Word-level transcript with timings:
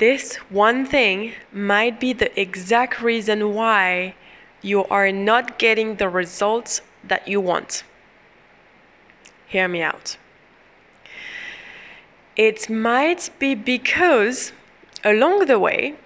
this 0.00 0.36
one 0.48 0.86
thing 0.86 1.34
might 1.52 2.00
be 2.00 2.14
the 2.14 2.40
exact 2.40 3.02
reason 3.02 3.54
why 3.54 4.14
you 4.62 4.84
are 4.86 5.12
not 5.12 5.58
getting 5.58 5.96
the 5.96 6.08
results 6.08 6.80
that 7.04 7.28
you 7.28 7.38
want. 7.38 7.84
Hear 9.46 9.68
me 9.68 9.82
out. 9.82 10.16
It 12.34 12.70
might 12.70 13.28
be 13.38 13.54
because 13.54 14.52
along 15.04 15.46
the 15.46 15.58
way, 15.58 15.96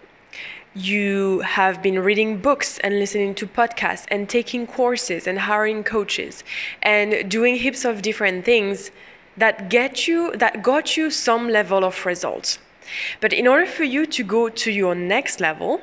you 0.75 1.41
have 1.41 1.81
been 1.81 2.01
reading 2.01 2.39
books 2.39 2.81
and 2.81 2.99
listening 2.99 3.33
to 3.37 3.47
podcasts 3.47 4.07
and 4.09 4.29
taking 4.29 4.67
courses 4.67 5.29
and 5.29 5.39
hiring 5.39 5.85
coaches 5.85 6.43
and 6.83 7.31
doing 7.31 7.55
heaps 7.55 7.85
of 7.85 8.03
different 8.03 8.45
things 8.45 8.91
that 9.37 9.69
get 9.69 10.09
you 10.09 10.33
that 10.37 10.65
got 10.65 10.97
you 10.97 11.11
some 11.11 11.49
level 11.49 11.85
of 11.85 12.05
results. 12.05 12.59
But 13.21 13.33
in 13.33 13.47
order 13.47 13.67
for 13.67 13.85
you 13.85 14.07
to 14.07 14.23
go 14.23 14.49
to 14.49 14.71
your 14.71 14.95
next 14.95 15.41
level, 15.41 15.81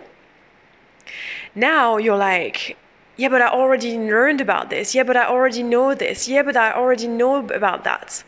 now 1.55 1.97
you're 1.97 2.17
like, 2.17 2.77
yeah, 3.17 3.29
but 3.29 3.41
I 3.41 3.49
already 3.49 3.97
learned 3.97 4.41
about 4.41 4.69
this. 4.69 4.95
Yeah, 4.95 5.03
but 5.03 5.17
I 5.17 5.27
already 5.27 5.63
know 5.63 5.93
this. 5.93 6.27
Yeah, 6.27 6.43
but 6.43 6.57
I 6.57 6.71
already 6.73 7.07
know 7.07 7.45
about 7.47 7.83
that. 7.83 8.23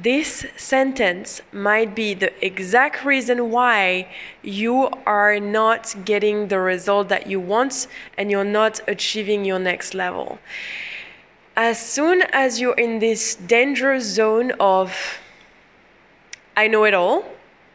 This 0.00 0.46
sentence 0.56 1.42
might 1.52 1.94
be 1.94 2.14
the 2.14 2.32
exact 2.44 3.04
reason 3.04 3.50
why 3.50 4.08
you 4.42 4.90
are 5.04 5.40
not 5.40 5.94
getting 6.04 6.48
the 6.48 6.60
result 6.60 7.08
that 7.08 7.26
you 7.26 7.40
want 7.40 7.88
and 8.16 8.30
you're 8.30 8.44
not 8.44 8.80
achieving 8.86 9.44
your 9.44 9.58
next 9.58 9.94
level. 9.94 10.38
As 11.56 11.84
soon 11.84 12.22
as 12.32 12.60
you're 12.60 12.78
in 12.78 13.00
this 13.00 13.34
dangerous 13.34 14.04
zone 14.04 14.52
of, 14.60 15.18
I 16.56 16.68
know 16.68 16.84
it 16.84 16.94
all, 16.94 17.24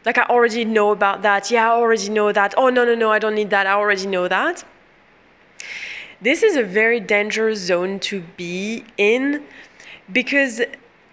like 0.04 0.18
I 0.18 0.24
already 0.24 0.64
know 0.64 0.90
about 0.90 1.22
that, 1.22 1.50
yeah, 1.50 1.70
I 1.70 1.74
already 1.74 2.08
know 2.10 2.32
that, 2.32 2.54
oh, 2.56 2.68
no, 2.68 2.84
no, 2.84 2.94
no, 2.94 3.10
I 3.10 3.18
don't 3.18 3.34
need 3.34 3.50
that, 3.50 3.66
I 3.66 3.72
already 3.72 4.06
know 4.06 4.28
that. 4.28 4.64
This 6.20 6.42
is 6.42 6.56
a 6.56 6.62
very 6.62 7.00
dangerous 7.00 7.58
zone 7.60 7.98
to 8.00 8.22
be 8.36 8.84
in 8.96 9.44
because 10.12 10.60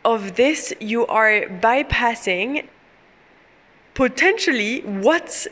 of 0.04 0.36
this, 0.36 0.74
you 0.80 1.06
are 1.08 1.42
bypassing 1.42 2.68
potentially 3.94 4.82
what 4.82 5.48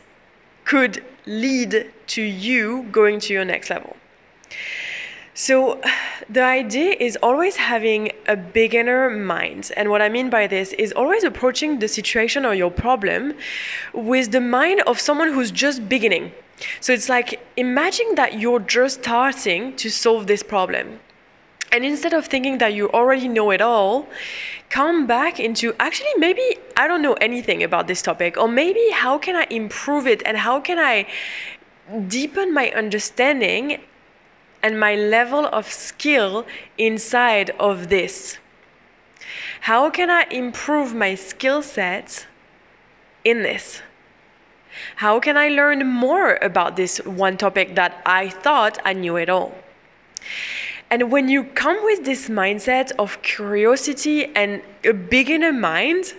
could 0.65 1.03
lead 1.25 1.91
to 2.07 2.21
you 2.21 2.83
going 2.91 3.19
to 3.19 3.33
your 3.33 3.45
next 3.45 3.69
level. 3.69 3.95
So, 5.39 5.79
the 6.29 6.43
idea 6.43 6.97
is 6.99 7.17
always 7.23 7.55
having 7.55 8.11
a 8.27 8.35
beginner 8.35 9.09
mind. 9.09 9.71
And 9.77 9.89
what 9.89 10.01
I 10.01 10.09
mean 10.09 10.29
by 10.29 10.47
this 10.47 10.73
is 10.73 10.91
always 10.91 11.23
approaching 11.23 11.79
the 11.79 11.87
situation 11.87 12.45
or 12.45 12.53
your 12.53 12.69
problem 12.69 13.35
with 13.93 14.33
the 14.33 14.41
mind 14.41 14.81
of 14.81 14.99
someone 14.99 15.31
who's 15.31 15.49
just 15.49 15.87
beginning. 15.87 16.33
So, 16.81 16.91
it's 16.91 17.07
like 17.07 17.39
imagine 17.55 18.15
that 18.15 18.37
you're 18.37 18.59
just 18.59 18.99
starting 19.05 19.77
to 19.77 19.89
solve 19.89 20.27
this 20.27 20.43
problem. 20.43 20.99
And 21.71 21.85
instead 21.85 22.13
of 22.13 22.25
thinking 22.25 22.57
that 22.57 22.73
you 22.73 22.91
already 22.91 23.29
know 23.29 23.49
it 23.51 23.61
all, 23.61 24.09
come 24.69 25.07
back 25.07 25.39
into 25.39 25.73
actually 25.79 26.15
maybe 26.17 26.57
I 26.75 26.85
don't 26.85 27.01
know 27.01 27.13
anything 27.13 27.63
about 27.63 27.87
this 27.87 28.01
topic, 28.01 28.35
or 28.35 28.49
maybe 28.49 28.89
how 28.91 29.17
can 29.17 29.37
I 29.37 29.47
improve 29.49 30.05
it 30.05 30.21
and 30.25 30.35
how 30.35 30.59
can 30.59 30.77
I 30.77 31.07
deepen 32.09 32.53
my 32.53 32.71
understanding 32.71 33.79
and 34.61 34.79
my 34.79 34.95
level 34.95 35.45
of 35.47 35.71
skill 35.71 36.45
inside 36.77 37.51
of 37.59 37.89
this? 37.89 38.37
How 39.61 39.89
can 39.89 40.09
I 40.09 40.23
improve 40.31 40.93
my 40.93 41.15
skill 41.15 41.61
set 41.61 42.27
in 43.23 43.43
this? 43.43 43.81
How 44.97 45.19
can 45.19 45.37
I 45.37 45.49
learn 45.49 45.85
more 45.85 46.37
about 46.41 46.75
this 46.75 46.97
one 46.99 47.37
topic 47.37 47.75
that 47.75 48.01
I 48.05 48.29
thought 48.29 48.79
I 48.85 48.93
knew 48.93 49.17
it 49.17 49.29
all? 49.29 49.53
And 50.89 51.11
when 51.11 51.29
you 51.29 51.43
come 51.43 51.83
with 51.83 52.05
this 52.05 52.29
mindset 52.29 52.91
of 52.97 53.21
curiosity 53.21 54.33
and 54.35 54.61
a 54.83 54.93
beginner 54.93 55.53
mind, 55.53 56.13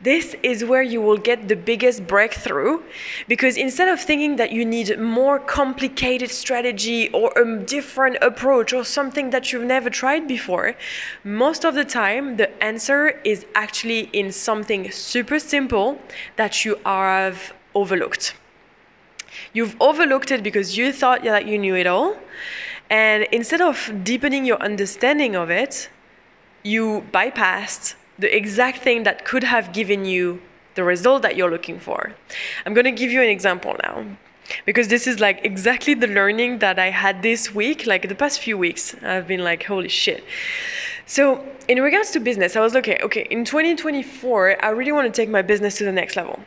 this 0.00 0.36
is 0.44 0.64
where 0.64 0.82
you 0.82 1.00
will 1.00 1.16
get 1.16 1.48
the 1.48 1.56
biggest 1.56 2.06
breakthrough 2.06 2.80
because 3.26 3.56
instead 3.56 3.88
of 3.88 4.00
thinking 4.00 4.36
that 4.36 4.52
you 4.52 4.64
need 4.64 4.96
more 4.98 5.40
complicated 5.40 6.30
strategy 6.30 7.08
or 7.10 7.32
a 7.36 7.58
different 7.64 8.16
approach 8.22 8.72
or 8.72 8.84
something 8.84 9.30
that 9.30 9.52
you've 9.52 9.64
never 9.64 9.90
tried 9.90 10.28
before, 10.28 10.76
most 11.24 11.64
of 11.64 11.74
the 11.74 11.84
time 11.84 12.36
the 12.36 12.62
answer 12.62 13.20
is 13.24 13.44
actually 13.56 14.08
in 14.12 14.30
something 14.30 14.90
super 14.92 15.40
simple 15.40 15.98
that 16.36 16.64
you 16.64 16.78
have 16.86 17.52
overlooked. 17.74 18.36
You've 19.52 19.76
overlooked 19.80 20.30
it 20.30 20.44
because 20.44 20.76
you 20.78 20.92
thought 20.92 21.24
that 21.24 21.46
you 21.46 21.58
knew 21.58 21.74
it 21.74 21.88
all. 21.88 22.16
And 22.88 23.24
instead 23.32 23.60
of 23.60 24.04
deepening 24.04 24.44
your 24.44 24.60
understanding 24.62 25.34
of 25.34 25.50
it, 25.50 25.90
you 26.62 27.04
bypassed 27.12 27.94
the 28.18 28.34
exact 28.34 28.78
thing 28.82 29.04
that 29.04 29.24
could 29.24 29.44
have 29.44 29.72
given 29.72 30.04
you 30.04 30.40
the 30.74 30.84
result 30.84 31.22
that 31.22 31.36
you're 31.36 31.50
looking 31.50 31.78
for. 31.78 32.12
I'm 32.64 32.74
going 32.74 32.84
to 32.84 32.92
give 32.92 33.10
you 33.10 33.22
an 33.22 33.28
example 33.28 33.76
now 33.82 34.04
because 34.64 34.88
this 34.88 35.06
is 35.06 35.20
like 35.20 35.44
exactly 35.44 35.94
the 35.94 36.06
learning 36.06 36.60
that 36.60 36.78
I 36.78 36.90
had 36.90 37.22
this 37.22 37.54
week, 37.54 37.86
like 37.86 38.08
the 38.08 38.14
past 38.14 38.40
few 38.40 38.56
weeks. 38.56 38.94
I've 39.02 39.26
been 39.26 39.44
like, 39.44 39.64
holy 39.64 39.88
shit. 39.88 40.24
So, 41.06 41.44
in 41.68 41.80
regards 41.82 42.10
to 42.12 42.20
business, 42.20 42.54
I 42.54 42.60
was 42.60 42.74
like, 42.74 42.88
okay, 42.88 42.98
okay, 43.02 43.26
in 43.30 43.44
2024, 43.44 44.64
I 44.64 44.68
really 44.70 44.92
want 44.92 45.12
to 45.12 45.20
take 45.20 45.28
my 45.28 45.42
business 45.42 45.78
to 45.78 45.84
the 45.84 45.92
next 45.92 46.16
level 46.16 46.38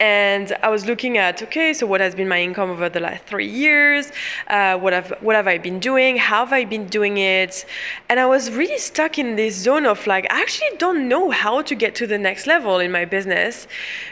and 0.00 0.56
I 0.62 0.70
was 0.70 0.86
looking 0.86 1.18
at 1.18 1.42
okay, 1.42 1.74
so 1.74 1.86
what 1.86 2.00
has 2.00 2.14
been 2.14 2.26
my 2.26 2.40
income 2.40 2.70
over 2.70 2.88
the 2.88 3.00
last 3.00 3.24
three 3.24 3.46
years? 3.46 4.10
Uh, 4.48 4.78
what 4.78 4.94
have 4.94 5.10
what 5.20 5.36
have 5.36 5.46
I 5.46 5.58
been 5.58 5.78
doing? 5.78 6.16
How 6.16 6.46
have 6.46 6.54
I 6.54 6.64
been 6.64 6.86
doing 6.86 7.18
it? 7.18 7.66
And 8.08 8.18
I 8.18 8.26
was 8.26 8.50
really 8.50 8.78
stuck 8.78 9.18
in 9.18 9.36
this 9.36 9.54
zone 9.54 9.84
of 9.84 10.06
like 10.06 10.26
I 10.32 10.40
actually 10.40 10.76
don't 10.78 11.06
know 11.06 11.30
how 11.30 11.60
to 11.62 11.74
get 11.74 11.94
to 11.96 12.06
the 12.06 12.18
next 12.18 12.46
level 12.46 12.78
in 12.78 12.90
my 12.90 13.04
business 13.04 13.68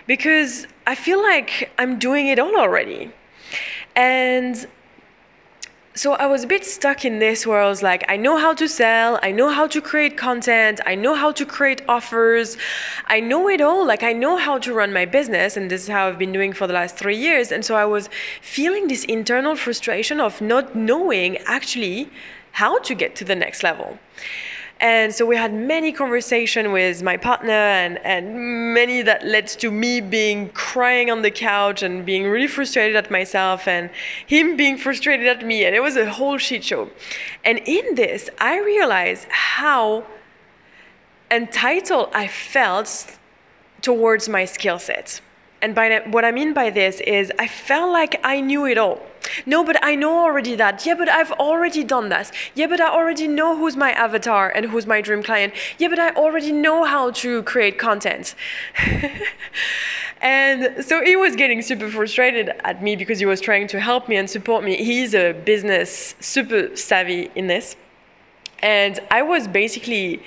because 0.06 0.66
I 0.86 0.94
feel 0.94 1.22
like 1.22 1.72
I'm 1.78 1.98
doing 1.98 2.26
it 2.28 2.38
all 2.38 2.56
already. 2.56 3.10
And 3.96 4.66
so 5.98 6.12
I 6.12 6.26
was 6.26 6.44
a 6.44 6.46
bit 6.46 6.64
stuck 6.64 7.04
in 7.04 7.18
this 7.18 7.44
where 7.44 7.60
I 7.60 7.68
was 7.68 7.82
like, 7.82 8.04
I 8.08 8.16
know 8.16 8.36
how 8.36 8.54
to 8.54 8.68
sell, 8.68 9.18
I 9.20 9.32
know 9.32 9.50
how 9.50 9.66
to 9.66 9.80
create 9.80 10.16
content, 10.16 10.80
I 10.86 10.94
know 10.94 11.16
how 11.16 11.32
to 11.32 11.44
create 11.44 11.82
offers, 11.88 12.56
I 13.06 13.18
know 13.18 13.48
it 13.48 13.60
all. 13.60 13.84
Like, 13.84 14.04
I 14.04 14.12
know 14.12 14.36
how 14.36 14.58
to 14.58 14.72
run 14.72 14.92
my 14.92 15.06
business, 15.06 15.56
and 15.56 15.68
this 15.68 15.82
is 15.82 15.88
how 15.88 16.06
I've 16.06 16.18
been 16.18 16.32
doing 16.32 16.52
for 16.52 16.68
the 16.68 16.72
last 16.72 16.96
three 16.96 17.16
years. 17.16 17.50
And 17.50 17.64
so 17.64 17.74
I 17.74 17.84
was 17.84 18.08
feeling 18.40 18.86
this 18.86 19.04
internal 19.04 19.56
frustration 19.56 20.20
of 20.20 20.40
not 20.40 20.76
knowing 20.76 21.38
actually 21.38 22.08
how 22.52 22.78
to 22.78 22.94
get 22.94 23.16
to 23.16 23.24
the 23.24 23.34
next 23.34 23.64
level. 23.64 23.98
And 24.80 25.12
so 25.12 25.26
we 25.26 25.36
had 25.36 25.52
many 25.52 25.90
conversation 25.90 26.70
with 26.70 27.02
my 27.02 27.16
partner 27.16 27.50
and, 27.50 27.98
and 28.04 28.72
many 28.74 29.02
that 29.02 29.26
led 29.26 29.48
to 29.48 29.72
me 29.72 30.00
being 30.00 30.50
crying 30.50 31.10
on 31.10 31.22
the 31.22 31.32
couch 31.32 31.82
and 31.82 32.06
being 32.06 32.28
really 32.28 32.46
frustrated 32.46 32.94
at 32.94 33.10
myself 33.10 33.66
and 33.66 33.90
him 34.26 34.56
being 34.56 34.78
frustrated 34.78 35.26
at 35.26 35.44
me. 35.44 35.64
And 35.64 35.74
it 35.74 35.80
was 35.80 35.96
a 35.96 36.08
whole 36.08 36.38
shit 36.38 36.62
show. 36.62 36.90
And 37.44 37.60
in 37.66 37.96
this, 37.96 38.30
I 38.38 38.60
realized 38.60 39.26
how 39.30 40.04
entitled 41.30 42.10
I 42.14 42.28
felt 42.28 43.18
towards 43.82 44.28
my 44.28 44.44
skill 44.44 44.78
set. 44.78 45.20
And 45.60 45.74
by 45.74 46.02
what 46.06 46.24
I 46.24 46.30
mean 46.30 46.54
by 46.54 46.70
this 46.70 47.00
is 47.00 47.32
I 47.38 47.48
felt 47.48 47.92
like 47.92 48.20
I 48.22 48.40
knew 48.40 48.66
it 48.66 48.78
all. 48.78 49.00
No, 49.44 49.64
but 49.64 49.82
I 49.82 49.94
know 49.94 50.20
already 50.20 50.54
that. 50.54 50.86
Yeah, 50.86 50.94
but 50.94 51.08
I've 51.08 51.32
already 51.32 51.84
done 51.84 52.08
this. 52.08 52.32
Yeah, 52.54 52.66
but 52.66 52.80
I 52.80 52.88
already 52.88 53.28
know 53.28 53.56
who's 53.56 53.76
my 53.76 53.92
avatar 53.92 54.50
and 54.50 54.66
who's 54.66 54.86
my 54.86 55.00
dream 55.00 55.22
client. 55.22 55.52
Yeah, 55.78 55.88
but 55.88 55.98
I 55.98 56.10
already 56.10 56.52
know 56.52 56.84
how 56.84 57.10
to 57.10 57.42
create 57.42 57.78
content. 57.78 58.34
and 60.20 60.84
so 60.84 61.04
he 61.04 61.16
was 61.16 61.36
getting 61.36 61.62
super 61.62 61.90
frustrated 61.90 62.50
at 62.64 62.82
me 62.82 62.96
because 62.96 63.18
he 63.18 63.26
was 63.26 63.40
trying 63.40 63.66
to 63.68 63.80
help 63.80 64.08
me 64.08 64.16
and 64.16 64.30
support 64.30 64.64
me. 64.64 64.76
He's 64.76 65.14
a 65.14 65.32
business 65.32 66.14
super 66.20 66.74
savvy 66.76 67.30
in 67.34 67.48
this. 67.48 67.76
And 68.60 68.98
I 69.10 69.22
was 69.22 69.46
basically 69.46 70.22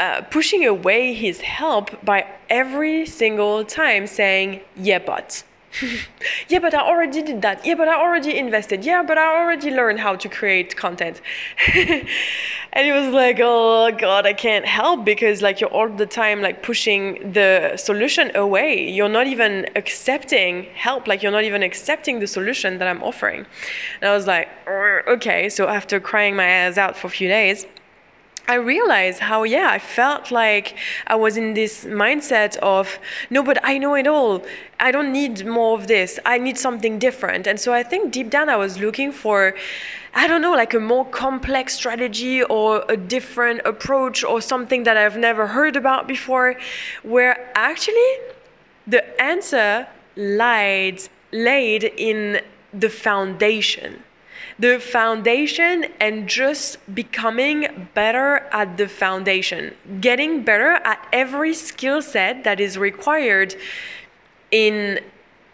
uh, 0.00 0.22
pushing 0.22 0.64
away 0.64 1.12
his 1.12 1.42
help 1.42 2.04
by 2.04 2.26
every 2.48 3.04
single 3.04 3.64
time 3.64 4.06
saying, 4.06 4.60
yeah, 4.74 4.98
but. 4.98 5.44
yeah, 6.48 6.58
but 6.58 6.74
I 6.74 6.80
already 6.80 7.22
did 7.22 7.42
that. 7.42 7.64
Yeah, 7.64 7.74
but 7.74 7.86
I 7.86 7.94
already 8.00 8.36
invested. 8.36 8.84
Yeah, 8.84 9.02
but 9.02 9.18
I 9.18 9.40
already 9.40 9.70
learned 9.70 10.00
how 10.00 10.16
to 10.16 10.28
create 10.28 10.74
content. 10.74 11.20
and 11.74 12.84
he 12.86 12.92
was 12.92 13.12
like, 13.12 13.38
oh 13.40 13.92
God, 13.92 14.26
I 14.26 14.32
can't 14.32 14.64
help 14.64 15.04
because 15.04 15.42
like 15.42 15.60
you're 15.60 15.70
all 15.70 15.88
the 15.88 16.06
time 16.06 16.40
like 16.40 16.62
pushing 16.62 17.32
the 17.32 17.76
solution 17.76 18.34
away. 18.34 18.90
You're 18.90 19.14
not 19.20 19.26
even 19.26 19.68
accepting 19.76 20.64
help. 20.74 21.06
Like 21.06 21.22
you're 21.22 21.30
not 21.30 21.44
even 21.44 21.62
accepting 21.62 22.20
the 22.20 22.26
solution 22.26 22.78
that 22.78 22.88
I'm 22.88 23.02
offering. 23.02 23.46
And 24.00 24.10
I 24.10 24.14
was 24.16 24.26
like, 24.26 24.48
okay. 24.66 25.50
So 25.50 25.68
after 25.68 26.00
crying 26.00 26.34
my 26.34 26.46
ass 26.46 26.78
out 26.78 26.96
for 26.96 27.06
a 27.06 27.10
few 27.10 27.28
days, 27.28 27.66
I 28.50 28.54
realized 28.54 29.20
how, 29.20 29.44
yeah, 29.44 29.68
I 29.70 29.78
felt 29.78 30.32
like 30.32 30.76
I 31.06 31.14
was 31.14 31.36
in 31.36 31.54
this 31.54 31.84
mindset 31.84 32.56
of, 32.56 32.98
no, 33.30 33.44
but 33.44 33.58
I 33.62 33.78
know 33.78 33.94
it 33.94 34.08
all. 34.08 34.42
I 34.80 34.90
don't 34.90 35.12
need 35.12 35.46
more 35.46 35.78
of 35.78 35.86
this. 35.86 36.18
I 36.26 36.36
need 36.38 36.58
something 36.58 36.98
different. 36.98 37.46
And 37.46 37.60
so 37.60 37.72
I 37.72 37.84
think 37.84 38.12
deep 38.12 38.28
down 38.28 38.48
I 38.48 38.56
was 38.56 38.80
looking 38.80 39.12
for, 39.12 39.54
I 40.14 40.26
don't 40.26 40.42
know, 40.42 40.56
like 40.62 40.74
a 40.74 40.80
more 40.80 41.04
complex 41.04 41.74
strategy 41.74 42.42
or 42.42 42.84
a 42.88 42.96
different 42.96 43.60
approach 43.64 44.24
or 44.24 44.40
something 44.40 44.82
that 44.82 44.96
I've 44.96 45.16
never 45.16 45.46
heard 45.46 45.76
about 45.76 46.08
before, 46.08 46.56
where 47.04 47.52
actually 47.54 48.10
the 48.84 49.02
answer 49.22 49.86
lied, 50.16 51.00
laid 51.30 51.84
in 51.84 52.40
the 52.74 52.90
foundation 52.90 54.02
the 54.60 54.78
foundation 54.78 55.86
and 56.00 56.28
just 56.28 56.78
becoming 56.94 57.88
better 57.94 58.46
at 58.52 58.76
the 58.76 58.86
foundation, 58.86 59.74
getting 60.00 60.44
better 60.44 60.72
at 60.84 60.98
every 61.12 61.54
skill 61.54 62.02
set 62.02 62.44
that 62.44 62.60
is 62.60 62.76
required 62.76 63.54
in 64.50 65.00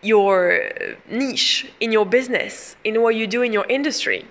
your 0.03 0.70
niche, 1.08 1.70
in 1.81 1.93
your 1.93 2.05
business, 2.05 2.76
in 2.85 3.00
what 3.00 3.14
you 3.14 3.26
do 3.26 3.43
in 3.43 3.53
your 3.53 3.67
industry 3.69 4.26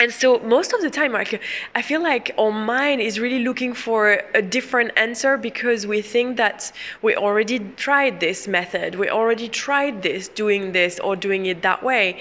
and 0.00 0.12
so 0.12 0.38
most 0.40 0.72
of 0.72 0.80
the 0.80 0.90
time 0.90 1.12
like 1.12 1.40
i 1.74 1.82
feel 1.82 2.02
like 2.02 2.32
our 2.38 2.52
mind 2.52 3.00
is 3.00 3.20
really 3.20 3.42
looking 3.44 3.72
for 3.72 4.20
a 4.34 4.42
different 4.42 4.90
answer 4.96 5.36
because 5.36 5.86
we 5.86 6.00
think 6.02 6.36
that 6.36 6.72
we 7.02 7.14
already 7.14 7.58
tried 7.76 8.20
this 8.20 8.48
method 8.48 8.94
we 8.96 9.08
already 9.08 9.48
tried 9.48 10.02
this 10.02 10.28
doing 10.28 10.72
this 10.72 10.98
or 11.00 11.14
doing 11.16 11.46
it 11.46 11.62
that 11.62 11.82
way 11.82 12.20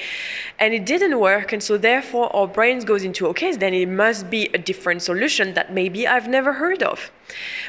and 0.60 0.74
it 0.74 0.86
didn't 0.86 1.20
work. 1.20 1.52
And 1.54 1.62
so 1.62 1.78
therefore 1.78 2.34
our 2.36 2.48
brains 2.48 2.84
goes 2.86 3.04
into 3.04 3.28
okay 3.28 3.56
then 3.56 3.74
it 3.74 3.90
must 3.90 4.30
be 4.30 4.48
a 4.54 4.58
different 4.58 5.02
solution 5.02 5.54
that 5.54 5.74
maybe 5.74 6.08
i've 6.08 6.28
never 6.28 6.54
heard 6.54 6.82
of. 6.84 7.12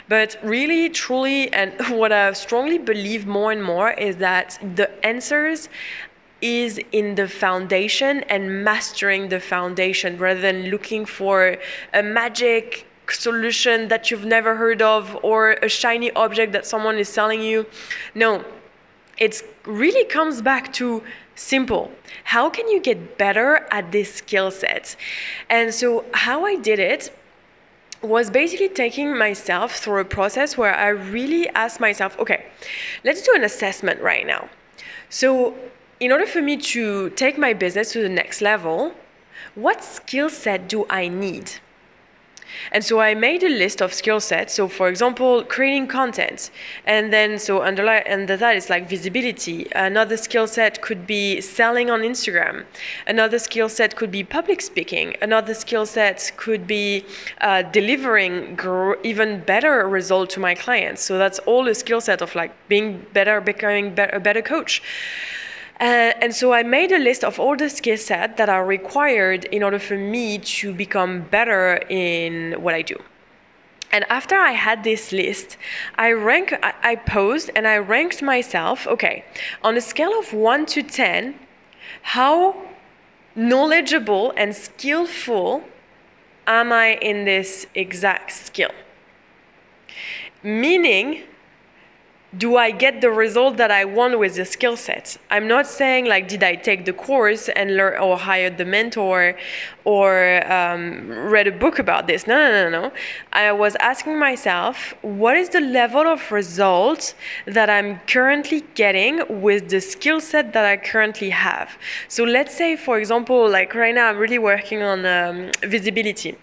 But 0.09 0.37
really 0.43 0.91
truly 0.91 1.53
and 1.53 1.73
what 2.01 2.13
i 2.13 2.33
strongly 2.33 2.79
believe 2.79 3.27
more 3.27 3.51
and 3.53 3.63
more 3.63 3.91
is 3.93 4.17
that 4.29 4.59
the 4.79 4.89
answers 5.05 5.69
is 6.45 6.79
in 6.93 7.15
the 7.15 7.27
foundation 7.27 8.23
and 8.25 8.63
mastering 8.63 9.31
the 9.31 9.41
foundation 9.41 10.19
rather 10.19 10.43
than 10.43 10.65
looking 10.67 11.07
for 11.07 11.57
a 11.95 12.03
magic 12.03 12.87
solution 13.09 13.89
that 13.89 14.11
you've 14.11 14.27
never 14.27 14.55
heard 14.55 14.83
of 14.83 15.19
or 15.23 15.53
a 15.63 15.71
shiny 15.71 16.11
object 16.13 16.53
that 16.53 16.67
someone 16.67 16.99
is 16.99 17.09
selling 17.09 17.41
you. 17.41 17.65
No, 18.15 18.45
it 19.17 19.43
really 19.65 20.05
comes 20.05 20.43
back 20.43 20.71
to 20.75 21.03
simple. 21.35 21.91
How 22.25 22.51
can 22.51 22.69
you 22.69 22.79
get 22.79 23.17
better 23.17 23.67
at 23.71 23.91
this 23.91 24.13
skill 24.13 24.51
set? 24.51 24.97
And 25.49 25.73
so, 25.73 26.05
how 26.13 26.45
I 26.45 26.57
did 26.57 26.79
it 26.79 27.17
was 28.03 28.29
basically 28.29 28.69
taking 28.69 29.17
myself 29.17 29.77
through 29.77 30.01
a 30.01 30.05
process 30.05 30.59
where 30.59 30.75
I 30.75 30.89
really 30.89 31.49
asked 31.51 31.81
myself, 31.81 32.19
okay, 32.19 32.45
let's 33.03 33.23
do 33.23 33.33
an 33.35 33.45
assessment 33.45 34.03
right 34.03 34.27
now. 34.27 34.51
So, 35.09 35.55
in 36.01 36.13
order 36.13 36.27
for 36.27 36.43
me 36.43 36.57
to 36.57 37.11
take 37.11 37.39
my 37.39 37.53
business 37.53 37.93
to 37.93 38.03
the 38.03 38.09
next 38.09 38.41
level, 38.41 38.93
what 39.55 39.85
skill 39.85 40.29
set 40.29 40.69
do 40.69 40.87
I 40.91 41.09
need? 41.09 41.53
And 42.73 42.85
so 42.85 43.01
I 43.01 43.15
made 43.15 43.43
a 43.43 43.49
list 43.49 43.83
of 43.83 43.93
skill 43.93 44.21
sets. 44.21 44.55
So, 44.55 44.69
for 44.69 44.89
example, 44.89 45.45
creating 45.45 45.89
content, 45.89 46.51
and 46.87 47.13
then 47.13 47.39
so 47.39 47.63
under 47.63 47.89
under 47.89 48.37
that 48.37 48.57
is 48.57 48.71
like 48.71 48.89
visibility. 48.89 49.67
Another 49.75 50.17
skill 50.17 50.47
set 50.47 50.81
could 50.81 51.07
be 51.07 51.41
selling 51.41 51.91
on 51.91 52.01
Instagram. 52.03 52.65
Another 53.07 53.39
skill 53.39 53.69
set 53.69 53.97
could 53.97 54.11
be 54.11 54.23
public 54.23 54.61
speaking. 54.61 55.17
Another 55.21 55.55
skill 55.55 55.87
set 55.87 56.33
could 56.37 56.67
be 56.67 57.05
uh, 57.41 57.63
delivering 57.63 58.55
gr- 58.57 58.95
even 59.03 59.41
better 59.41 59.89
result 59.89 60.31
to 60.31 60.41
my 60.41 60.55
clients. 60.55 61.03
So 61.03 61.19
that's 61.19 61.41
all 61.41 61.67
a 61.69 61.75
skill 61.75 62.01
set 62.01 62.23
of 62.23 62.35
like 62.35 62.53
being 62.69 63.05
better, 63.13 63.41
becoming 63.41 63.95
be- 63.95 64.03
a 64.03 64.21
better 64.21 64.43
coach. 64.43 64.83
Uh, 65.81 66.13
and 66.23 66.35
so 66.35 66.53
I 66.53 66.63
made 66.63 66.93
a 66.93 66.99
list 66.99 67.25
of 67.25 67.41
all 67.41 67.57
the 67.57 67.69
skill 67.69 67.97
sets 67.97 68.37
that 68.37 68.49
are 68.49 68.65
required 68.65 69.45
in 69.47 69.63
order 69.63 69.79
for 69.79 69.97
me 69.97 70.39
to 70.39 70.73
become 70.73 71.23
better 71.23 71.81
in 71.89 72.63
what 72.63 72.75
I 72.75 72.83
do. 72.83 72.97
And 73.91 74.05
after 74.09 74.37
I 74.37 74.53
had 74.53 74.83
this 74.83 75.13
list, 75.13 75.57
I 75.97 76.13
rank, 76.13 76.53
I, 76.63 76.75
I 76.83 76.97
posed 76.97 77.51
and 77.55 77.67
I 77.67 77.79
ranked 77.79 78.23
myself. 78.23 78.87
Okay, 78.87 79.25
on 79.63 79.77
a 79.77 79.81
scale 79.81 80.19
of 80.19 80.33
one 80.33 80.67
to 80.67 80.83
ten, 80.83 81.39
how 82.03 82.57
knowledgeable 83.37 84.33
and 84.37 84.55
skillful 84.55 85.65
am 86.47 86.73
I 86.73 86.95
in 87.03 87.25
this 87.25 87.67
exact 87.75 88.33
skill? 88.33 88.71
Meaning, 90.43 91.23
do 92.39 92.57
I 92.57 92.71
get 92.71 93.01
the 93.01 93.11
result 93.11 93.57
that 93.59 93.71
I 93.71 93.85
want 93.85 94.19
with 94.19 94.37
the 94.37 94.45
skill 94.45 94.77
set? 94.77 95.17
I'm 95.31 95.47
not 95.47 95.67
saying 95.67 96.07
like, 96.07 96.29
did 96.29 96.43
I 96.43 96.55
take 96.55 96.85
the 96.85 96.93
course 96.93 97.49
and 97.49 97.77
learn 97.77 98.01
or 98.01 98.17
hired 98.17 98.59
the 98.59 98.65
mentor 98.65 99.37
or 99.85 100.53
um, 100.53 101.09
read 101.11 101.47
a 101.47 101.53
book 101.53 101.79
about 101.79 102.07
this? 102.07 102.27
No, 102.27 102.37
no, 102.37 102.71
no, 102.71 102.83
no. 102.83 102.93
I 103.33 103.53
was 103.53 103.77
asking 103.77 104.19
myself, 104.19 104.95
what 105.03 105.37
is 105.37 105.51
the 105.51 105.61
level 105.61 106.03
of 106.03 106.33
result 106.33 107.15
that 107.47 107.69
I'm 107.71 108.01
currently 108.07 108.65
getting 108.75 109.43
with 109.43 109.69
the 109.69 109.81
skill 109.81 110.21
set 110.21 110.53
that 110.55 110.65
I 110.65 110.77
currently 110.77 111.31
have? 111.31 111.77
So 112.09 112.25
let's 112.25 112.57
say, 112.57 112.77
for 112.77 112.99
example, 112.99 113.49
like 113.49 113.75
right 113.75 113.95
now, 113.95 114.09
I'm 114.09 114.19
really 114.19 114.39
working 114.39 114.83
on 114.83 115.07
um, 115.07 115.51
visibility 115.63 116.37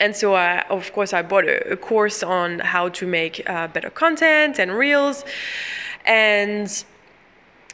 and 0.00 0.14
so 0.14 0.34
I, 0.34 0.62
of 0.68 0.92
course 0.92 1.12
I 1.12 1.22
bought 1.22 1.44
a, 1.44 1.72
a 1.72 1.76
course 1.76 2.22
on 2.22 2.58
how 2.58 2.88
to 2.90 3.06
make 3.06 3.48
uh, 3.48 3.68
better 3.68 3.90
content 3.90 4.58
and 4.58 4.72
reels. 4.72 5.24
And 6.04 6.84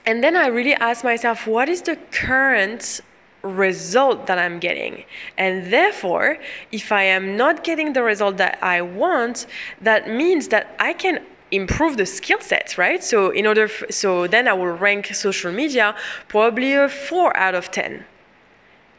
and 0.06 0.24
then 0.24 0.36
I 0.36 0.46
really 0.46 0.74
asked 0.74 1.04
myself 1.04 1.46
what 1.46 1.68
is 1.68 1.82
the 1.82 1.96
current 2.10 3.00
result 3.42 4.26
that 4.26 4.38
I'm 4.38 4.58
getting? 4.58 5.04
And 5.38 5.72
therefore 5.72 6.38
if 6.72 6.92
I 6.92 7.04
am 7.04 7.36
not 7.36 7.64
getting 7.64 7.94
the 7.94 8.02
result 8.02 8.36
that 8.36 8.58
I 8.62 8.82
want 8.82 9.46
that 9.80 10.08
means 10.08 10.48
that 10.48 10.74
I 10.78 10.92
can 10.92 11.24
improve 11.50 11.96
the 11.96 12.06
skill 12.06 12.40
sets 12.40 12.76
right? 12.76 13.02
So 13.02 13.30
in 13.30 13.46
order 13.46 13.64
f- 13.64 13.84
so 13.90 14.26
then 14.26 14.46
I 14.46 14.52
will 14.52 14.66
rank 14.72 15.06
social 15.14 15.52
media 15.52 15.96
probably 16.28 16.74
a 16.74 16.88
4 16.88 17.36
out 17.36 17.54
of 17.54 17.70
10 17.70 18.04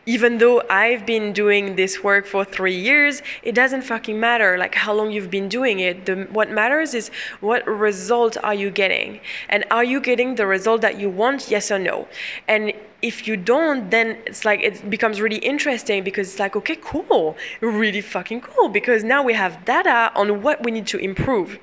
even 0.05 0.39
though 0.39 0.63
I've 0.69 1.05
been 1.05 1.31
doing 1.31 1.75
this 1.75 2.03
work 2.03 2.25
for 2.25 2.43
three 2.43 2.75
years, 2.75 3.21
it 3.43 3.53
doesn't 3.53 3.83
fucking 3.83 4.19
matter 4.19 4.57
like 4.57 4.75
how 4.75 4.93
long 4.93 5.11
you've 5.11 5.29
been 5.29 5.47
doing 5.47 5.79
it. 5.79 6.05
The, 6.05 6.27
what 6.31 6.49
matters 6.49 6.93
is 6.93 7.09
what 7.39 7.65
result 7.67 8.37
are 8.43 8.53
you 8.53 8.71
getting? 8.71 9.19
And 9.49 9.63
are 9.69 9.83
you 9.83 10.01
getting 10.01 10.35
the 10.35 10.47
result 10.47 10.81
that 10.81 10.99
you 10.99 11.09
want, 11.09 11.51
yes 11.51 11.71
or 11.71 11.79
no? 11.79 12.07
And 12.47 12.73
if 13.01 13.27
you 13.27 13.37
don't, 13.37 13.89
then 13.89 14.17
it's 14.25 14.45
like 14.45 14.61
it 14.61 14.89
becomes 14.89 15.21
really 15.21 15.37
interesting 15.37 16.03
because 16.03 16.31
it's 16.31 16.39
like, 16.39 16.55
okay, 16.55 16.77
cool, 16.81 17.37
really 17.61 18.01
fucking 18.01 18.41
cool, 18.41 18.69
because 18.69 19.03
now 19.03 19.23
we 19.23 19.33
have 19.33 19.65
data 19.65 20.11
on 20.15 20.41
what 20.41 20.63
we 20.63 20.71
need 20.71 20.87
to 20.87 20.97
improve. 20.97 21.59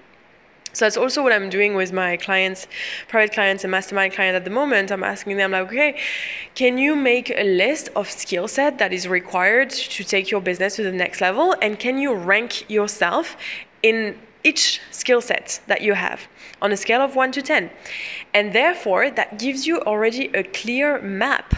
So 0.72 0.84
that's 0.84 0.96
also 0.96 1.22
what 1.22 1.32
I'm 1.32 1.48
doing 1.48 1.74
with 1.74 1.92
my 1.92 2.16
clients, 2.16 2.66
private 3.08 3.32
clients 3.32 3.64
and 3.64 3.70
mastermind 3.70 4.12
clients 4.12 4.36
at 4.36 4.44
the 4.44 4.50
moment. 4.50 4.90
I'm 4.90 5.04
asking 5.04 5.36
them 5.36 5.52
like, 5.52 5.66
okay, 5.68 5.98
can 6.54 6.78
you 6.78 6.94
make 6.94 7.30
a 7.30 7.44
list 7.44 7.88
of 7.96 8.10
skill 8.10 8.48
set 8.48 8.78
that 8.78 8.92
is 8.92 9.08
required 9.08 9.70
to 9.70 10.04
take 10.04 10.30
your 10.30 10.40
business 10.40 10.76
to 10.76 10.82
the 10.82 10.92
next 10.92 11.20
level? 11.20 11.54
And 11.62 11.78
can 11.78 11.98
you 11.98 12.14
rank 12.14 12.68
yourself 12.70 13.36
in 13.82 14.18
each 14.44 14.80
skill 14.90 15.20
set 15.20 15.60
that 15.66 15.80
you 15.80 15.94
have 15.94 16.28
on 16.62 16.70
a 16.72 16.76
scale 16.76 17.00
of 17.00 17.16
1 17.16 17.32
to 17.32 17.42
10? 17.42 17.70
And 18.34 18.52
therefore, 18.52 19.10
that 19.10 19.38
gives 19.38 19.66
you 19.66 19.80
already 19.80 20.26
a 20.34 20.42
clear 20.42 21.00
map 21.00 21.54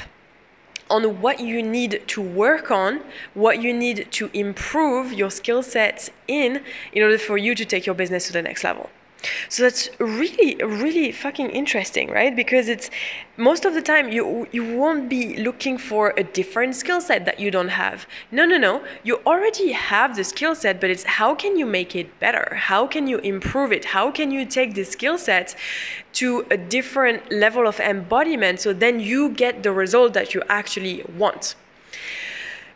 on 0.88 1.20
what 1.20 1.38
you 1.40 1.62
need 1.62 2.02
to 2.08 2.20
work 2.20 2.70
on, 2.70 3.00
what 3.34 3.62
you 3.62 3.72
need 3.72 4.08
to 4.10 4.28
improve 4.32 5.12
your 5.12 5.30
skill 5.30 5.62
sets 5.62 6.10
in 6.26 6.62
in 6.92 7.02
order 7.02 7.16
for 7.16 7.38
you 7.38 7.54
to 7.54 7.64
take 7.64 7.86
your 7.86 7.94
business 7.94 8.26
to 8.26 8.32
the 8.32 8.42
next 8.42 8.64
level. 8.64 8.90
So 9.48 9.62
that's 9.64 9.90
really, 9.98 10.54
really 10.56 11.12
fucking 11.12 11.50
interesting, 11.50 12.08
right? 12.10 12.34
Because 12.34 12.68
it's 12.68 12.90
most 13.36 13.64
of 13.64 13.74
the 13.74 13.82
time 13.82 14.10
you 14.10 14.46
you 14.52 14.76
won't 14.76 15.08
be 15.08 15.36
looking 15.36 15.78
for 15.78 16.14
a 16.16 16.22
different 16.22 16.74
skill 16.74 17.00
set 17.00 17.24
that 17.24 17.38
you 17.40 17.50
don't 17.50 17.68
have. 17.68 18.06
No, 18.30 18.44
no, 18.46 18.56
no. 18.56 18.82
You 19.02 19.16
already 19.26 19.72
have 19.72 20.16
the 20.16 20.24
skill 20.24 20.54
set, 20.54 20.80
but 20.80 20.90
it's 20.90 21.04
how 21.04 21.34
can 21.34 21.56
you 21.56 21.66
make 21.66 21.94
it 21.94 22.18
better? 22.20 22.54
How 22.54 22.86
can 22.86 23.06
you 23.06 23.18
improve 23.18 23.72
it? 23.72 23.84
How 23.86 24.10
can 24.10 24.30
you 24.30 24.44
take 24.46 24.74
the 24.74 24.84
skill 24.84 25.18
set 25.18 25.54
to 26.14 26.46
a 26.50 26.56
different 26.56 27.30
level 27.30 27.66
of 27.66 27.80
embodiment 27.80 28.60
so 28.60 28.72
then 28.72 29.00
you 29.00 29.30
get 29.30 29.62
the 29.62 29.72
result 29.72 30.14
that 30.14 30.34
you 30.34 30.42
actually 30.48 31.04
want? 31.16 31.54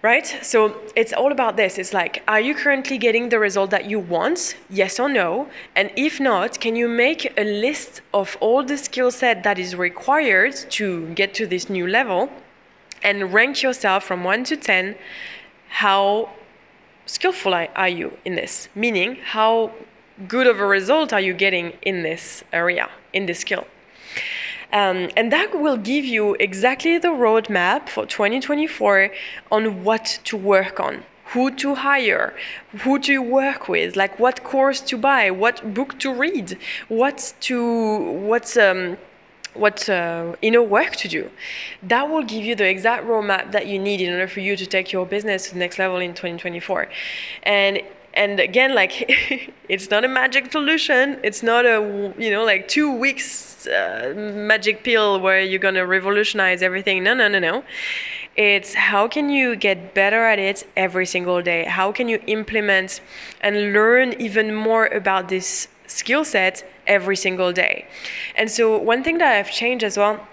Right? 0.04 0.38
So 0.42 0.76
it's 0.94 1.14
all 1.14 1.32
about 1.32 1.56
this. 1.56 1.78
It's 1.78 1.94
like, 1.94 2.22
are 2.28 2.38
you 2.38 2.54
currently 2.54 2.98
getting 2.98 3.30
the 3.30 3.38
result 3.38 3.70
that 3.70 3.86
you 3.86 3.98
want? 3.98 4.54
Yes 4.68 5.00
or 5.00 5.08
no? 5.08 5.48
And 5.74 5.90
if 5.96 6.20
not, 6.20 6.60
can 6.60 6.76
you 6.76 6.88
make 6.88 7.32
a 7.38 7.44
list 7.44 8.02
of 8.12 8.36
all 8.40 8.62
the 8.62 8.76
skill 8.76 9.10
set 9.10 9.42
that 9.44 9.58
is 9.58 9.74
required 9.74 10.54
to 10.78 11.06
get 11.14 11.32
to 11.34 11.46
this 11.46 11.70
new 11.70 11.86
level 11.86 12.28
and 13.02 13.32
rank 13.32 13.62
yourself 13.62 14.04
from 14.04 14.24
1 14.24 14.44
to 14.44 14.56
10 14.56 14.94
how 15.68 16.28
skillful 17.06 17.54
are 17.54 17.88
you 17.88 18.12
in 18.26 18.34
this? 18.34 18.68
Meaning, 18.74 19.16
how 19.24 19.72
good 20.28 20.46
of 20.46 20.60
a 20.60 20.66
result 20.66 21.14
are 21.14 21.20
you 21.20 21.32
getting 21.32 21.72
in 21.80 22.02
this 22.02 22.44
area, 22.52 22.90
in 23.14 23.24
this 23.24 23.40
skill? 23.40 23.66
Um, 24.74 25.08
and 25.16 25.32
that 25.32 25.58
will 25.58 25.76
give 25.76 26.04
you 26.04 26.34
exactly 26.40 26.98
the 26.98 27.08
roadmap 27.08 27.88
for 27.88 28.04
2024 28.04 29.10
on 29.52 29.84
what 29.84 30.18
to 30.24 30.36
work 30.36 30.80
on 30.80 31.04
who 31.34 31.50
to 31.50 31.74
hire, 31.74 32.34
who 32.82 32.98
to 33.00 33.18
work 33.18 33.68
with, 33.68 33.96
like 33.96 34.18
what 34.20 34.44
course 34.44 34.80
to 34.80 34.96
buy, 34.96 35.30
what 35.30 35.74
book 35.74 35.98
to 35.98 36.12
read, 36.12 36.58
what 36.88 37.34
to 37.40 37.98
what 38.30 38.56
um, 38.56 38.96
what 39.54 39.88
uh, 39.88 40.34
inner 40.42 40.62
work 40.62 40.96
to 40.96 41.08
do. 41.08 41.30
That 41.82 42.08
will 42.10 42.22
give 42.22 42.44
you 42.44 42.54
the 42.54 42.68
exact 42.68 43.06
roadmap 43.06 43.52
that 43.52 43.66
you 43.66 43.78
need 43.78 44.00
in 44.00 44.12
order 44.12 44.28
for 44.28 44.40
you 44.40 44.56
to 44.56 44.66
take 44.66 44.92
your 44.92 45.06
business 45.06 45.46
to 45.46 45.54
the 45.54 45.60
next 45.60 45.78
level 45.78 45.98
in 45.98 46.10
2024. 46.10 46.88
And 47.44 47.80
and 48.14 48.40
again, 48.40 48.74
like 48.74 49.10
it's 49.68 49.90
not 49.90 50.04
a 50.04 50.08
magic 50.08 50.50
solution. 50.50 51.18
It's 51.22 51.42
not 51.42 51.66
a 51.66 52.12
you 52.18 52.30
know 52.30 52.44
like 52.44 52.68
two 52.68 52.90
weeks 52.92 53.66
uh, 53.66 54.12
magic 54.16 54.84
pill 54.84 55.20
where 55.20 55.40
you're 55.40 55.60
gonna 55.60 55.86
revolutionize 55.86 56.62
everything. 56.62 57.02
No, 57.02 57.14
no, 57.14 57.28
no, 57.28 57.38
no. 57.38 57.64
It's 58.36 58.74
how 58.74 59.06
can 59.06 59.30
you 59.30 59.54
get 59.54 59.94
better 59.94 60.24
at 60.24 60.38
it 60.38 60.66
every 60.76 61.06
single 61.06 61.40
day? 61.42 61.64
How 61.64 61.92
can 61.92 62.08
you 62.08 62.20
implement 62.26 63.00
and 63.40 63.72
learn 63.72 64.14
even 64.20 64.54
more 64.54 64.86
about 64.86 65.28
this 65.28 65.68
skill 65.86 66.24
set 66.24 66.68
every 66.86 67.16
single 67.16 67.52
day? 67.52 67.86
And 68.36 68.50
so 68.50 68.76
one 68.76 69.04
thing 69.04 69.18
that 69.18 69.36
I've 69.36 69.52
changed 69.52 69.84
as 69.84 69.96
well 69.96 70.26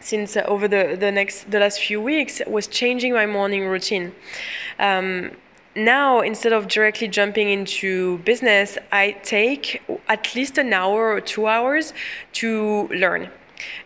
since 0.00 0.36
uh, 0.36 0.42
over 0.46 0.68
the, 0.68 0.96
the 0.98 1.10
next 1.10 1.50
the 1.50 1.58
last 1.58 1.80
few 1.80 2.00
weeks 2.00 2.42
was 2.46 2.66
changing 2.66 3.12
my 3.12 3.26
morning 3.26 3.66
routine. 3.66 4.14
Um, 4.78 5.30
now 5.76 6.20
instead 6.20 6.52
of 6.52 6.68
directly 6.68 7.08
jumping 7.08 7.50
into 7.50 8.18
business, 8.18 8.78
I 8.92 9.12
take 9.22 9.82
at 10.08 10.34
least 10.34 10.58
an 10.58 10.72
hour 10.72 11.12
or 11.12 11.20
two 11.20 11.46
hours 11.46 11.92
to 12.34 12.88
learn. 12.88 13.30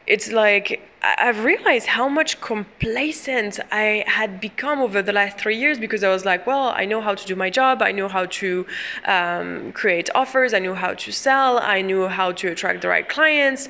It's 0.06 0.32
like 0.32 0.82
I've 1.00 1.44
realized 1.44 1.86
how 1.86 2.08
much 2.08 2.40
complacent 2.40 3.60
I 3.70 4.04
had 4.08 4.40
become 4.40 4.80
over 4.80 5.00
the 5.00 5.12
last 5.12 5.38
three 5.38 5.56
years 5.56 5.78
because 5.78 6.02
I 6.02 6.08
was 6.08 6.24
like, 6.24 6.44
well, 6.44 6.72
I 6.74 6.86
know 6.86 7.00
how 7.00 7.14
to 7.14 7.24
do 7.24 7.36
my 7.36 7.50
job. 7.50 7.82
I 7.82 7.92
know 7.92 8.08
how 8.08 8.26
to 8.26 8.66
um, 9.04 9.72
create 9.72 10.10
offers. 10.14 10.52
I 10.52 10.58
knew 10.58 10.74
how 10.74 10.94
to 10.94 11.12
sell. 11.12 11.60
I 11.60 11.82
knew 11.82 12.08
how 12.08 12.32
to 12.32 12.48
attract 12.48 12.82
the 12.82 12.88
right 12.88 13.08
clients. 13.08 13.68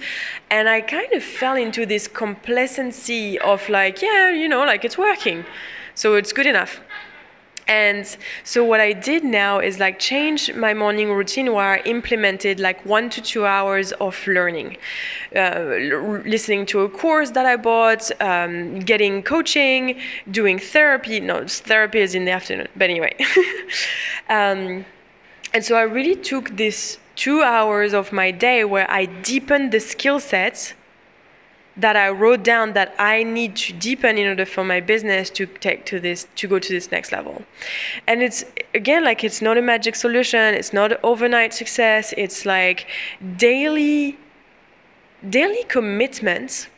And 0.48 0.70
I 0.70 0.80
kind 0.80 1.12
of 1.12 1.22
fell 1.22 1.54
into 1.54 1.84
this 1.84 2.08
complacency 2.08 3.38
of 3.40 3.68
like, 3.68 4.00
yeah, 4.00 4.30
you 4.30 4.48
know, 4.48 4.64
like 4.64 4.84
it's 4.86 4.96
working. 4.96 5.44
So 5.94 6.14
it's 6.14 6.32
good 6.32 6.46
enough. 6.46 6.80
And 7.68 8.16
so 8.44 8.64
what 8.64 8.80
I 8.80 8.94
did 8.94 9.24
now 9.24 9.58
is 9.60 9.78
like 9.78 9.98
change 9.98 10.52
my 10.54 10.72
morning 10.72 11.12
routine 11.12 11.52
where 11.52 11.74
I 11.74 11.78
implemented 11.80 12.58
like 12.60 12.84
one 12.86 13.10
to 13.10 13.20
two 13.20 13.44
hours 13.44 13.92
of 13.92 14.26
learning, 14.26 14.78
uh, 15.36 15.76
listening 16.24 16.64
to 16.66 16.80
a 16.80 16.88
course 16.88 17.30
that 17.32 17.44
I 17.44 17.56
bought, 17.56 18.10
um, 18.22 18.78
getting 18.80 19.22
coaching, 19.22 20.00
doing 20.30 20.58
therapy. 20.58 21.20
No, 21.20 21.46
therapy 21.46 22.00
is 22.00 22.14
in 22.14 22.24
the 22.24 22.30
afternoon, 22.30 22.68
but 22.74 22.88
anyway. 22.88 23.14
um, 24.30 24.86
and 25.52 25.62
so 25.62 25.76
I 25.76 25.82
really 25.82 26.16
took 26.16 26.56
this 26.56 26.98
two 27.16 27.42
hours 27.42 27.92
of 27.92 28.12
my 28.12 28.30
day 28.30 28.64
where 28.64 28.90
I 28.90 29.04
deepened 29.04 29.72
the 29.72 29.80
skill 29.80 30.20
sets 30.20 30.72
that 31.78 31.96
I 31.96 32.10
wrote 32.10 32.42
down 32.42 32.72
that 32.72 32.94
I 32.98 33.22
need 33.22 33.54
to 33.56 33.72
deepen 33.72 34.18
in 34.18 34.26
order 34.26 34.44
for 34.44 34.64
my 34.64 34.80
business 34.80 35.30
to 35.30 35.46
take 35.46 35.86
to 35.86 36.00
this 36.00 36.26
to 36.36 36.48
go 36.48 36.58
to 36.58 36.72
this 36.72 36.90
next 36.90 37.12
level. 37.12 37.44
And 38.06 38.22
it's 38.22 38.44
again 38.74 39.04
like 39.04 39.22
it's 39.22 39.40
not 39.40 39.56
a 39.56 39.62
magic 39.62 39.94
solution, 39.94 40.54
it's 40.54 40.72
not 40.72 40.92
overnight 41.04 41.54
success, 41.54 42.12
it's 42.16 42.44
like 42.44 42.86
daily 43.36 44.18
daily 45.28 45.64
commitments 45.64 46.68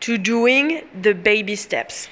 to 0.00 0.18
doing 0.18 0.82
the 1.02 1.12
baby 1.12 1.56
steps. 1.56 2.08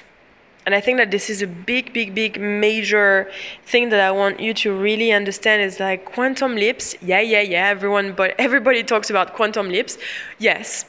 And 0.65 0.75
I 0.75 0.81
think 0.81 0.97
that 0.97 1.11
this 1.11 1.29
is 1.29 1.41
a 1.41 1.47
big, 1.47 1.93
big, 1.93 2.13
big, 2.13 2.41
major 2.41 3.31
thing 3.65 3.87
that 3.87 4.01
I 4.01 4.11
want 4.11 4.41
you 4.41 4.53
to 4.55 4.77
really 4.77 5.13
understand 5.13 5.61
is 5.61 5.79
like 5.79 6.03
quantum 6.03 6.55
leaps. 6.55 6.93
Yeah, 7.01 7.21
yeah, 7.21 7.39
yeah. 7.39 7.69
Everyone, 7.69 8.11
but 8.11 8.35
everybody 8.37 8.83
talks 8.83 9.09
about 9.09 9.33
quantum 9.33 9.69
leaps. 9.69 9.97
Yes, 10.39 10.83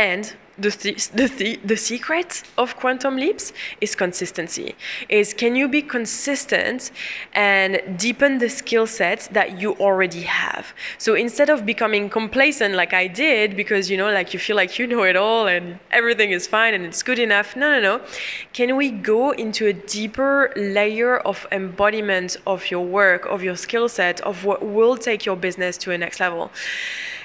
and 0.00 0.24
the, 0.64 0.70
the, 1.14 1.26
the, 1.38 1.60
the 1.72 1.76
secret 1.76 2.42
of 2.58 2.76
quantum 2.76 3.16
leaps 3.16 3.52
is 3.80 3.94
consistency. 3.94 4.74
Is 5.08 5.32
can 5.32 5.56
you 5.56 5.66
be 5.68 5.82
consistent 5.82 6.90
and 7.32 7.80
deepen 7.98 8.38
the 8.38 8.50
skill 8.50 8.86
sets 8.86 9.28
that 9.28 9.48
you 9.60 9.70
already 9.86 10.22
have? 10.22 10.74
So 10.98 11.14
instead 11.14 11.48
of 11.54 11.64
becoming 11.72 12.04
complacent 12.20 12.72
like 12.82 12.92
i 13.04 13.06
did 13.06 13.56
because 13.62 13.84
you 13.90 13.96
know 14.00 14.10
like 14.20 14.28
you 14.34 14.40
feel 14.46 14.56
like 14.62 14.72
you 14.78 14.86
know 14.92 15.02
it 15.12 15.16
all 15.16 15.44
and 15.54 15.64
everything 16.00 16.30
is 16.38 16.46
fine 16.56 16.72
and 16.76 16.84
it's 16.88 17.02
good 17.02 17.20
enough 17.28 17.48
no 17.56 17.66
no 17.74 17.80
no. 17.88 17.94
Can 18.58 18.76
we 18.80 18.90
go 18.90 19.22
into 19.44 19.62
a 19.72 19.74
deeper 19.96 20.34
layer 20.56 21.12
of 21.30 21.46
embodiment 21.60 22.30
of 22.46 22.60
your 22.72 22.84
work 23.00 23.22
of 23.34 23.42
your 23.42 23.56
skill 23.66 23.88
set 23.88 24.16
of 24.30 24.44
what 24.44 24.60
will 24.76 24.96
take 25.08 25.20
your 25.28 25.36
business 25.46 25.74
to 25.82 25.88
a 25.92 25.98
next 26.04 26.20
level? 26.20 26.50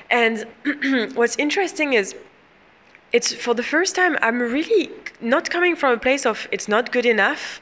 And 0.09 0.45
what's 1.17 1.35
interesting 1.37 1.93
is 1.93 2.15
it's 3.15 3.33
for 3.33 3.53
the 3.53 3.63
first 3.63 3.95
time 3.95 4.17
I'm 4.21 4.39
really 4.41 4.89
not 5.21 5.49
coming 5.49 5.75
from 5.77 5.93
a 5.93 6.01
place 6.07 6.25
of 6.25 6.49
it's 6.51 6.67
not 6.67 6.91
good 6.91 7.05
enough 7.05 7.61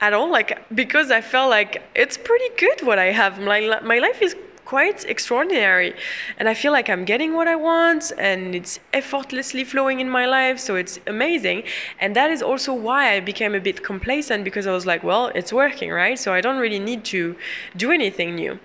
at 0.00 0.14
all 0.14 0.30
like 0.30 0.50
because 0.74 1.10
I 1.10 1.20
felt 1.20 1.50
like 1.50 1.72
it's 1.94 2.16
pretty 2.16 2.50
good 2.64 2.78
what 2.88 2.98
I 2.98 3.08
have. 3.20 3.32
My 3.38 3.60
my 3.92 3.98
life 4.06 4.22
is 4.22 4.34
quite 4.64 5.04
extraordinary 5.14 5.92
and 6.38 6.48
I 6.48 6.54
feel 6.54 6.72
like 6.72 6.88
I'm 6.88 7.04
getting 7.04 7.34
what 7.38 7.48
I 7.54 7.56
want 7.70 8.12
and 8.16 8.54
it's 8.54 8.80
effortlessly 8.94 9.62
flowing 9.62 10.00
in 10.00 10.08
my 10.08 10.24
life 10.38 10.58
so 10.58 10.74
it's 10.82 10.98
amazing. 11.06 11.64
And 12.00 12.16
that 12.16 12.30
is 12.30 12.40
also 12.50 12.72
why 12.72 13.02
I 13.16 13.20
became 13.20 13.54
a 13.54 13.60
bit 13.60 13.84
complacent 13.92 14.42
because 14.42 14.66
I 14.66 14.72
was 14.72 14.86
like 14.86 15.02
well 15.10 15.26
it's 15.34 15.52
working 15.52 15.90
right? 15.90 16.18
So 16.18 16.32
I 16.32 16.40
don't 16.40 16.60
really 16.64 16.82
need 16.90 17.04
to 17.16 17.36
do 17.76 17.92
anything 17.92 18.36
new. 18.36 18.58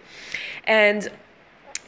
And 0.63 1.09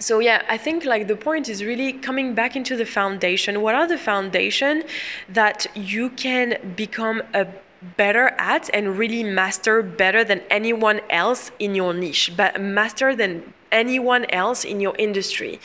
so 0.02 0.20
yeah 0.20 0.42
i 0.50 0.58
think 0.58 0.84
like 0.84 1.08
the 1.08 1.16
point 1.16 1.48
is 1.48 1.64
really 1.64 1.94
coming 1.94 2.34
back 2.34 2.56
into 2.56 2.76
the 2.76 2.86
foundation. 2.86 3.62
What 3.62 3.76
are 3.76 3.88
the 3.88 3.98
foundation 3.98 4.84
that 5.30 5.68
you 5.76 6.10
can 6.10 6.74
become 6.76 7.24
a 7.34 7.48
better 7.98 8.28
at 8.38 8.70
and 8.74 8.98
really 8.98 9.24
master 9.24 9.82
better 9.82 10.24
than 10.24 10.42
anyone 10.50 11.02
else 11.10 11.52
in 11.58 11.74
your 11.74 11.94
niche 11.94 12.34
but 12.38 12.62
master 12.62 13.16
than 13.16 13.54
anyone 13.72 14.26
else 14.26 14.64
in 14.64 14.80
your 14.80 14.96
industry? 14.98 15.60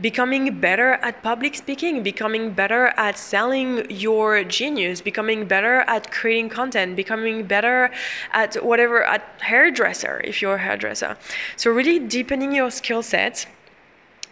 Becoming 0.00 0.60
better 0.60 0.94
at 1.08 1.22
public 1.22 1.54
speaking 1.54 2.02
becoming 2.02 2.52
better 2.52 2.86
at 2.96 3.18
selling 3.18 3.70
your 3.90 4.42
genius 4.44 5.00
becoming 5.00 5.46
better 5.46 5.76
at 5.94 6.10
creating 6.10 6.48
content 6.48 6.96
becoming 6.96 7.44
better 7.44 7.90
at 8.32 8.54
whatever 8.64 9.04
at 9.04 9.22
hairdresser 9.40 10.20
if 10.24 10.42
you're 10.42 10.56
a 10.56 10.64
hairdresser. 10.66 11.16
So 11.56 11.70
really 11.70 11.98
deepening 11.98 12.52
your 12.52 12.70
skill 12.70 13.02
sets 13.02 13.46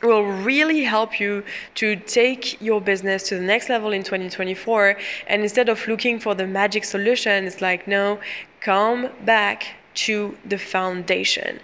will 0.03 0.25
really 0.25 0.85
help 0.85 1.19
you 1.19 1.43
to 1.75 1.97
take 1.97 2.61
your 2.61 2.81
business 2.81 3.23
to 3.29 3.35
the 3.35 3.43
next 3.43 3.69
level 3.69 3.93
in 3.93 4.03
2024 4.03 4.97
and 5.27 5.43
instead 5.43 5.69
of 5.69 5.87
looking 5.89 6.21
for 6.21 6.35
the 6.35 6.47
magic 6.47 6.85
solution 6.85 7.45
it's 7.45 7.61
like 7.61 7.89
no 7.89 8.19
come 8.61 9.09
back 9.25 9.67
to 9.95 10.37
the 10.45 10.59
foundation. 10.59 11.59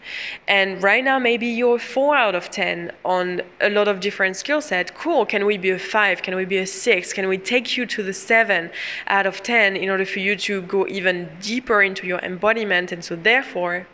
And 0.49 0.83
right 0.83 1.05
now 1.05 1.21
maybe 1.21 1.47
you're 1.47 1.79
4 1.79 2.17
out 2.17 2.35
of 2.35 2.51
10 2.51 2.91
on 3.05 3.43
a 3.61 3.71
lot 3.71 3.87
of 3.87 4.01
different 4.01 4.37
skill 4.37 4.61
set. 4.61 4.93
Cool 4.97 5.25
can 5.25 5.47
we 5.47 5.57
be 5.57 5.71
a 5.71 5.79
5 5.79 6.23
can 6.23 6.35
we 6.35 6.45
be 6.45 6.59
a 6.59 6.67
6 6.67 7.13
can 7.13 7.29
we 7.29 7.39
take 7.39 7.77
you 7.77 7.87
to 7.87 8.03
the 8.03 8.13
7 8.13 8.71
out 9.07 9.27
of 9.27 9.43
10 9.43 9.77
in 9.77 9.89
order 9.89 10.05
for 10.05 10.19
you 10.19 10.35
to 10.37 10.63
go 10.63 10.85
even 10.89 11.31
deeper 11.41 11.81
into 11.81 12.09
your 12.09 12.19
embodiment? 12.21 12.91
And 12.91 13.05
so 13.05 13.15
therefore 13.15 13.87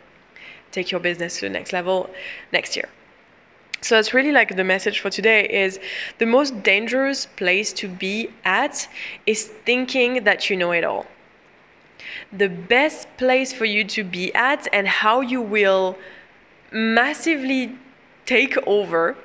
take 0.71 0.89
your 0.89 1.01
business 1.01 1.39
to 1.39 1.41
the 1.41 1.49
next 1.49 1.71
level 1.71 2.09
next 2.51 2.75
year 2.75 2.89
so 3.81 3.95
that's 3.95 4.13
really 4.13 4.31
like 4.31 4.55
the 4.55 4.63
message 4.63 4.99
for 4.99 5.09
today 5.09 5.47
is 5.49 5.79
the 6.19 6.27
most 6.27 6.61
dangerous 6.61 7.25
place 7.25 7.73
to 7.73 7.87
be 7.87 8.29
at 8.45 8.87
is 9.25 9.45
thinking 9.45 10.23
that 10.23 10.49
you 10.49 10.55
know 10.55 10.71
it 10.71 10.83
all. 10.83 11.07
The 12.31 12.47
best 12.47 13.07
place 13.17 13.51
for 13.51 13.65
you 13.65 13.83
to 13.85 14.03
be 14.03 14.33
at 14.35 14.67
and 14.71 14.87
how 14.87 15.21
you 15.21 15.41
will 15.41 15.97
massively 16.71 17.75
take 18.27 18.55
over 18.67 19.17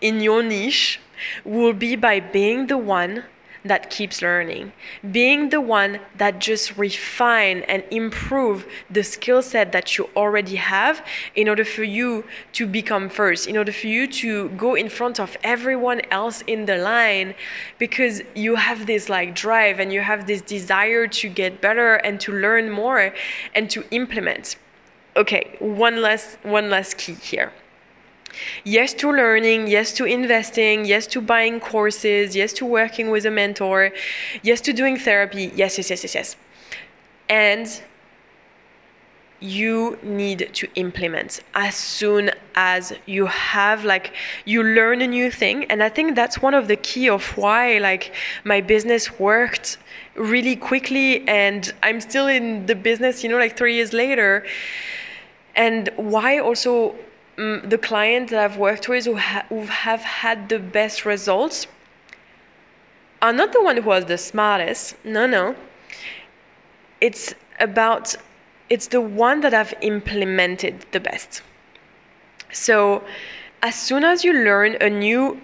in 0.00 0.20
your 0.20 0.44
niche 0.44 1.00
will 1.44 1.72
be 1.72 1.96
by 1.96 2.20
being 2.20 2.68
the 2.68 2.78
one 2.78 3.24
that 3.64 3.88
keeps 3.88 4.20
learning, 4.20 4.72
being 5.10 5.48
the 5.48 5.60
one 5.60 5.98
that 6.18 6.38
just 6.38 6.76
refine 6.76 7.62
and 7.62 7.82
improve 7.90 8.66
the 8.90 9.02
skill 9.02 9.40
set 9.42 9.72
that 9.72 9.96
you 9.96 10.08
already 10.14 10.56
have 10.56 11.04
in 11.34 11.48
order 11.48 11.64
for 11.64 11.82
you 11.82 12.24
to 12.52 12.66
become 12.66 13.08
first, 13.08 13.46
in 13.46 13.56
order 13.56 13.72
for 13.72 13.86
you 13.86 14.06
to 14.06 14.50
go 14.50 14.74
in 14.74 14.88
front 14.88 15.18
of 15.18 15.36
everyone 15.42 16.02
else 16.10 16.42
in 16.46 16.66
the 16.66 16.76
line 16.76 17.34
because 17.78 18.20
you 18.34 18.56
have 18.56 18.86
this 18.86 19.08
like 19.08 19.34
drive 19.34 19.80
and 19.80 19.92
you 19.92 20.00
have 20.00 20.26
this 20.26 20.42
desire 20.42 21.06
to 21.06 21.28
get 21.28 21.60
better 21.60 21.94
and 21.96 22.20
to 22.20 22.32
learn 22.32 22.70
more 22.70 23.14
and 23.54 23.70
to 23.70 23.84
implement. 23.90 24.56
okay, 25.16 25.56
one 25.60 26.02
last 26.02 26.36
one 26.42 26.68
last 26.68 26.98
key 26.98 27.14
here. 27.14 27.52
Yes 28.64 28.94
to 28.94 29.10
learning, 29.10 29.68
yes 29.68 29.92
to 29.94 30.04
investing, 30.04 30.84
yes 30.84 31.06
to 31.08 31.20
buying 31.20 31.60
courses, 31.60 32.34
yes 32.34 32.52
to 32.54 32.64
working 32.66 33.10
with 33.10 33.26
a 33.26 33.30
mentor, 33.30 33.90
yes 34.42 34.60
to 34.62 34.72
doing 34.72 34.96
therapy. 34.96 35.52
Yes, 35.54 35.78
yes, 35.78 35.90
yes, 35.90 36.02
yes, 36.02 36.14
yes. 36.14 36.36
And 37.28 37.82
you 39.40 39.98
need 40.02 40.48
to 40.54 40.66
implement 40.74 41.40
as 41.54 41.74
soon 41.74 42.30
as 42.54 42.94
you 43.04 43.26
have 43.26 43.84
like 43.84 44.14
you 44.46 44.62
learn 44.62 45.02
a 45.02 45.06
new 45.06 45.30
thing 45.30 45.64
and 45.64 45.82
i 45.82 45.88
think 45.88 46.14
that's 46.14 46.40
one 46.40 46.54
of 46.54 46.66
the 46.66 46.76
key 46.76 47.10
of 47.10 47.36
why 47.36 47.76
like 47.78 48.14
my 48.44 48.60
business 48.60 49.18
worked 49.18 49.76
really 50.14 50.56
quickly 50.56 51.28
and 51.28 51.74
i'm 51.82 52.00
still 52.00 52.26
in 52.26 52.64
the 52.64 52.74
business 52.74 53.22
you 53.22 53.28
know 53.28 53.36
like 53.36 53.54
3 53.54 53.74
years 53.74 53.92
later 53.92 54.46
and 55.56 55.90
why 55.96 56.38
also 56.38 56.94
um, 57.38 57.62
the 57.68 57.78
clients 57.78 58.30
that 58.30 58.40
i've 58.44 58.56
worked 58.56 58.88
with 58.88 59.04
who, 59.04 59.16
ha- 59.16 59.46
who 59.48 59.62
have 59.66 60.00
had 60.00 60.48
the 60.48 60.58
best 60.58 61.04
results 61.04 61.66
are 63.22 63.32
not 63.32 63.52
the 63.52 63.62
one 63.62 63.76
who 63.76 63.82
was 63.82 64.04
the 64.06 64.18
smartest 64.18 64.96
no 65.04 65.26
no 65.26 65.54
it's 67.00 67.34
about 67.60 68.16
it's 68.70 68.88
the 68.88 69.00
one 69.00 69.40
that 69.40 69.52
I've 69.52 69.74
implemented 69.82 70.86
the 70.92 71.00
best. 71.00 71.42
So 72.52 73.04
as 73.62 73.74
soon 73.74 74.04
as 74.04 74.24
you 74.24 74.32
learn 74.32 74.76
a 74.80 74.88
new 74.88 75.40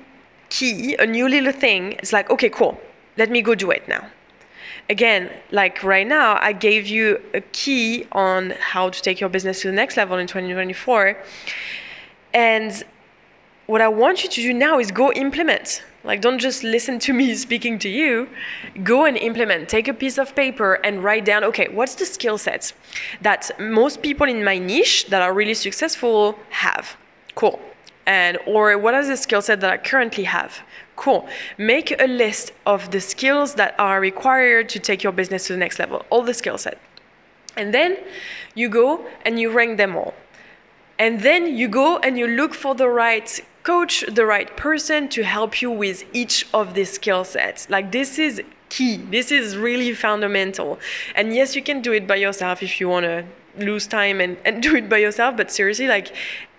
key, 0.49 0.97
a 0.97 1.07
new 1.07 1.29
little 1.29 1.53
thing, 1.53 1.93
it's 1.95 2.13
like, 2.13 2.31
okay, 2.31 2.49
cool, 2.49 2.81
let 3.17 3.31
me 3.31 3.43
go 3.43 3.55
do 3.55 3.71
it 3.71 3.87
now. 3.89 4.07
Again, 4.91 5.31
like 5.53 5.85
right 5.85 6.07
now, 6.07 6.37
I 6.41 6.53
gave 6.53 6.89
you 6.89 7.23
a 7.33 7.41
key 7.41 8.09
on 8.11 8.51
how 8.59 8.91
to 8.91 9.01
take 9.01 9.21
your 9.21 9.31
business 9.31 9.61
to 9.61 9.69
the 9.69 9.73
next 9.73 9.97
level 9.97 10.19
in 10.19 10.27
2024. 10.27 11.17
And 12.35 12.85
what 13.67 13.81
I 13.81 13.87
want 13.87 14.25
you 14.25 14.29
to 14.29 14.43
do 14.43 14.53
now 14.53 14.81
is 14.81 14.91
go 14.91 15.13
implement. 15.13 15.85
Like, 16.03 16.21
don't 16.21 16.41
just 16.41 16.65
listen 16.65 16.99
to 17.01 17.13
me 17.13 17.35
speaking 17.47 17.79
to 17.79 17.89
you. 17.89 18.29
Go 18.83 19.05
and 19.05 19.17
implement. 19.17 19.69
Take 19.69 19.87
a 19.87 19.95
piece 19.95 20.19
of 20.19 20.35
paper 20.35 20.75
and 20.83 21.05
write 21.05 21.25
down 21.25 21.45
okay, 21.45 21.69
what's 21.69 21.95
the 21.95 22.05
skill 22.05 22.37
sets 22.37 22.73
that 23.21 23.49
most 23.61 24.03
people 24.03 24.27
in 24.27 24.43
my 24.43 24.59
niche 24.59 25.07
that 25.07 25.23
are 25.23 25.33
really 25.33 25.55
successful 25.55 26.37
have? 26.49 26.97
Cool. 27.37 27.61
And, 28.11 28.39
or 28.45 28.77
what 28.77 28.93
are 28.93 29.07
the 29.07 29.17
skill 29.17 29.41
set 29.41 29.61
that 29.61 29.71
I 29.71 29.77
currently 29.77 30.25
have? 30.25 30.63
Cool. 30.97 31.29
Make 31.59 31.95
a 32.01 32.09
list 32.09 32.51
of 32.67 32.91
the 32.91 33.01
skills 33.01 33.55
that 33.55 33.77
are 33.79 34.01
required 34.01 34.69
to 34.71 34.81
take 34.81 35.05
your 35.05 35.13
business 35.13 35.47
to 35.47 35.53
the 35.53 35.61
next 35.61 35.79
level, 35.79 36.05
all 36.11 36.23
the 36.23 36.35
skill 36.35 36.59
set. 36.59 36.79
And 37.57 37.73
then 37.73 37.99
you 38.57 38.69
go 38.69 39.07
and 39.25 39.39
you 39.39 39.53
rank 39.53 39.77
them 39.77 39.95
all. 39.95 40.15
And 40.99 41.21
then 41.21 41.57
you 41.57 41.69
go 41.69 41.99
and 41.99 42.19
you 42.19 42.27
look 42.27 42.53
for 42.53 42.75
the 42.75 42.89
right 42.89 43.31
coach 43.63 44.05
the 44.09 44.27
right 44.27 44.57
person 44.57 45.09
to 45.11 45.23
help 45.23 45.63
you 45.63 45.71
with 45.71 46.03
each 46.13 46.49
of 46.53 46.75
these 46.75 46.91
skill 46.91 47.23
sets. 47.23 47.71
Like 47.71 47.93
this 47.93 48.19
is 48.19 48.43
key. 48.71 48.97
This 48.97 49.31
is 49.31 49.57
really 49.57 49.95
fundamental. 49.95 50.81
And 51.15 51.33
yes, 51.33 51.55
you 51.55 51.63
can 51.63 51.81
do 51.81 51.93
it 51.93 52.09
by 52.09 52.17
yourself 52.17 52.61
if 52.61 52.81
you 52.81 52.89
want 52.89 53.05
to 53.05 53.25
lose 53.57 53.87
time 53.87 54.21
and, 54.21 54.37
and 54.45 54.63
do 54.67 54.75
it 54.77 54.89
by 54.89 54.99
yourself, 54.99 55.37
but 55.37 55.51
seriously, 55.51 55.87
like 55.87 56.13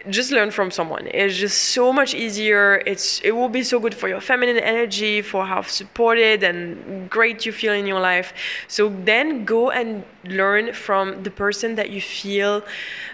just 0.09 0.31
learn 0.31 0.51
from 0.51 0.71
someone. 0.71 1.07
It's 1.07 1.37
just 1.37 1.59
so 1.61 1.93
much 1.93 2.13
easier. 2.13 2.81
It's 2.85 3.21
it 3.21 3.31
will 3.31 3.49
be 3.49 3.63
so 3.63 3.79
good 3.79 3.93
for 3.93 4.07
your 4.07 4.21
feminine 4.21 4.57
energy, 4.57 5.21
for 5.21 5.45
how 5.45 5.61
supported 5.61 6.43
and 6.43 7.09
great 7.09 7.45
you 7.45 7.51
feel 7.51 7.73
in 7.73 7.85
your 7.85 7.99
life. 7.99 8.33
So 8.67 8.89
then 8.89 9.45
go 9.45 9.71
and 9.71 10.03
learn 10.23 10.73
from 10.73 11.23
the 11.23 11.31
person 11.31 11.75
that 11.75 11.89
you 11.89 12.01
feel 12.01 12.63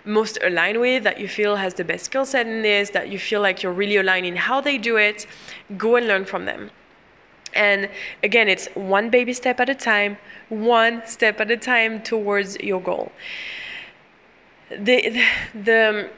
most 0.06 0.38
aligned 0.44 0.80
with, 0.80 1.04
that 1.04 1.20
you 1.20 1.28
feel 1.28 1.56
has 1.58 1.74
the 1.74 1.84
best 1.84 2.06
skill 2.06 2.26
set 2.26 2.48
in 2.48 2.62
this, 2.62 2.90
that 2.92 3.10
you 3.10 3.20
feel 3.20 3.42
like 3.42 3.64
you're 3.64 3.74
really 3.74 3.98
aligned 3.98 4.26
in 4.26 4.36
how 4.36 4.62
they 4.62 4.78
do 4.78 4.98
it. 4.98 5.26
Go 5.78 5.96
and 5.96 6.08
learn 6.08 6.26
from 6.26 6.46
them. 6.46 6.72
And 7.54 7.90
again, 8.24 8.48
it's 8.48 8.68
one 8.76 9.10
baby 9.10 9.34
step 9.34 9.60
at 9.60 9.70
a 9.70 9.76
time, 9.76 10.18
one 10.50 11.02
step 11.06 11.42
at 11.42 11.50
a 11.50 11.58
time 11.58 12.02
towards 12.02 12.58
your 12.60 12.82
goal. 12.82 13.12
The 14.70 15.10
the, 15.10 15.26
the 15.54 16.10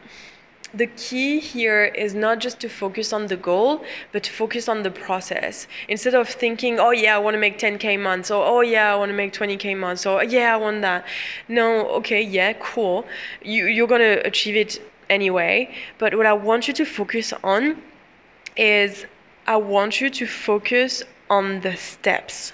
the 0.74 0.88
key 0.88 1.40
here 1.40 1.86
is 1.86 2.14
not 2.14 2.40
just 2.40 2.60
to 2.60 2.70
focus 2.70 3.12
on 3.12 3.28
the 3.28 3.36
goal, 3.36 3.84
but 4.12 4.28
focus 4.28 4.70
on 4.70 4.84
the 4.84 4.92
process. 4.92 5.68
Instead 5.88 6.14
of 6.14 6.30
thinking, 6.30 6.80
oh 6.80 6.92
yeah, 6.92 7.16
I 7.16 7.20
want 7.20 7.34
to 7.36 7.40
make 7.40 7.58
10k 7.58 8.00
months, 8.00 8.30
or 8.30 8.44
oh 8.46 8.62
yeah, 8.62 8.94
I 8.94 8.96
want 8.96 9.10
to 9.10 9.16
make 9.16 9.34
20k 9.34 9.78
months, 9.78 10.06
or 10.06 10.24
yeah, 10.24 10.54
I 10.54 10.58
want 10.58 10.82
that. 10.82 11.06
No, 11.48 11.88
okay, 12.00 12.22
yeah, 12.22 12.54
cool. 12.60 13.06
You, 13.42 13.66
you're 13.66 13.88
going 13.88 14.02
to 14.02 14.26
achieve 14.26 14.56
it 14.56 14.82
anyway. 15.10 15.74
But 15.98 16.16
what 16.16 16.26
I 16.26 16.34
want 16.34 16.68
you 16.68 16.74
to 16.76 16.86
focus 16.86 17.34
on 17.44 17.82
is 18.56 19.06
I 19.48 19.56
want 19.58 20.00
you 20.02 20.10
to 20.10 20.28
focus 20.28 21.04
on 21.30 21.62
the 21.62 21.76
steps. 21.76 22.54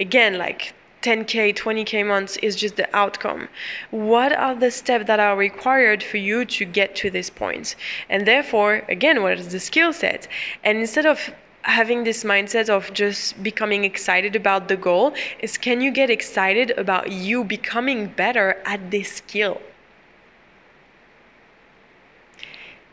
Again, 0.00 0.38
like 0.38 0.74
10k 1.02 1.54
20k 1.54 2.04
months 2.04 2.36
is 2.38 2.56
just 2.56 2.76
the 2.76 2.96
outcome. 2.96 3.48
What 3.90 4.32
are 4.32 4.54
the 4.54 4.70
steps 4.70 5.06
that 5.06 5.20
are 5.20 5.36
required 5.36 6.02
for 6.02 6.16
you 6.16 6.44
to 6.44 6.64
get 6.64 6.96
to 6.96 7.10
this 7.10 7.30
point? 7.30 7.76
and 8.08 8.26
therefore 8.26 8.82
again 8.88 9.22
what 9.22 9.38
is 9.38 9.48
the 9.52 9.60
skill 9.60 9.92
set? 9.92 10.26
And 10.64 10.78
instead 10.78 11.06
of 11.06 11.30
having 11.62 12.04
this 12.04 12.24
mindset 12.24 12.68
of 12.68 12.92
just 12.94 13.42
becoming 13.42 13.84
excited 13.84 14.34
about 14.34 14.68
the 14.68 14.76
goal 14.76 15.14
is 15.40 15.58
can 15.58 15.80
you 15.80 15.90
get 15.90 16.10
excited 16.10 16.70
about 16.72 17.12
you 17.12 17.44
becoming 17.44 18.06
better 18.06 18.56
at 18.64 18.90
this 18.90 19.12
skill? 19.12 19.60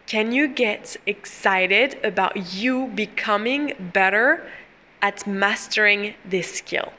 Can 0.08 0.32
you 0.32 0.48
get 0.48 0.98
excited 1.08 1.98
about 2.04 2.54
you 2.54 2.88
becoming 2.88 3.74
better 3.94 4.46
at 5.02 5.26
mastering 5.26 6.14
this 6.24 6.54
skill 6.54 6.94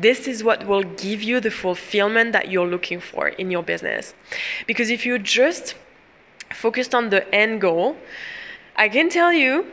this 0.00 0.28
is 0.28 0.44
what 0.44 0.66
will 0.66 0.82
give 0.82 1.22
you 1.22 1.40
the 1.40 1.50
fulfillment 1.50 2.32
that 2.32 2.50
you're 2.50 2.66
looking 2.66 3.00
for 3.00 3.28
in 3.28 3.50
your 3.50 3.62
business. 3.62 4.14
Because 4.66 4.90
if 4.90 5.06
you 5.06 5.18
just 5.18 5.74
focused 6.52 6.94
on 6.94 7.10
the 7.10 7.32
end 7.34 7.60
goal, 7.60 7.96
I 8.76 8.88
can 8.88 9.08
tell 9.08 9.32
you 9.32 9.66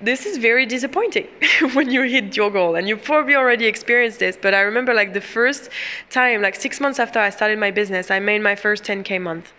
this 0.00 0.26
is 0.26 0.38
very 0.38 0.66
disappointing 0.66 1.28
when 1.72 1.90
you 1.90 2.02
hit 2.02 2.36
your 2.36 2.50
goal. 2.50 2.76
And 2.76 2.88
you 2.88 2.96
probably 2.96 3.34
already 3.34 3.66
experienced 3.66 4.18
this 4.18 4.36
but 4.40 4.54
i 4.54 4.60
remember 4.60 4.92
like 4.92 5.12
the 5.12 5.20
first 5.20 5.70
time 6.10 6.42
like 6.42 6.54
six 6.54 6.80
months 6.80 6.98
after 6.98 7.18
i 7.18 7.30
started 7.30 7.58
my 7.58 7.70
business 7.70 8.10
i 8.10 8.18
made 8.18 8.42
my 8.42 8.54
first 8.54 8.84
10k 8.84 9.20
month. 9.20 9.52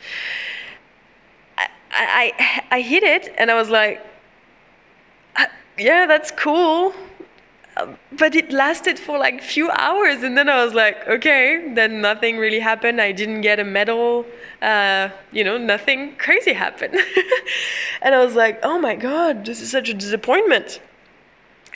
I 1.57 1.67
i, 1.91 2.77
I 2.77 2.81
hit 2.81 3.03
it 3.03 3.33
and 3.37 3.49
i 3.49 3.55
was 3.55 3.69
like 3.69 4.05
uh, 5.37 5.45
yeah 5.77 6.05
that's 6.05 6.31
cool 6.31 6.93
but 8.17 8.35
it 8.35 8.51
lasted 8.51 8.97
for 8.97 9.17
like 9.17 9.41
few 9.41 9.69
hours 9.71 10.23
and 10.23 10.37
then 10.37 10.47
i 10.47 10.63
was 10.63 10.73
like 10.73 11.05
okay 11.07 11.73
then 11.73 11.99
nothing 12.01 12.37
really 12.37 12.59
happened. 12.59 13.01
I 13.01 13.11
didn't 13.11 13.41
get 13.41 13.59
a 13.59 13.63
medal 13.63 14.25
uh, 14.61 15.09
you 15.31 15.43
know 15.43 15.57
nothing 15.57 16.15
crazy 16.15 16.53
happened. 16.53 16.95
And 18.01 18.15
i 18.15 18.23
was 18.23 18.35
like 18.35 18.59
oh 18.63 18.79
my 18.79 18.95
god 18.95 19.45
this 19.45 19.61
is 19.61 19.69
such 19.69 19.89
a 19.89 19.93
disappointment. 19.93 20.79